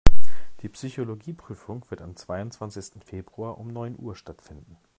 Die 0.63 0.69
Psychologie-Prüfung 0.69 1.85
wird 1.91 2.01
am 2.01 2.15
zweiundzwanzigsten 2.15 3.03
Februar 3.03 3.59
um 3.59 3.67
neun 3.67 3.95
Uhr 3.99 4.15
stattfinden. 4.15 4.75